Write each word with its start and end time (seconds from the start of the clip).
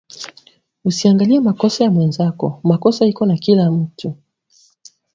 Usiangalie 0.85 1.39
makosa 1.39 1.83
ya 1.83 1.91
mwenzako 1.91 2.59
makosa 2.63 3.05
iko 3.07 3.25
na 3.25 3.37
kila 3.37 3.71
mutu 3.71 4.17